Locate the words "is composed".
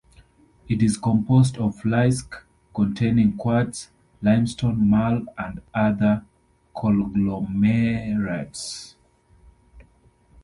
0.81-1.59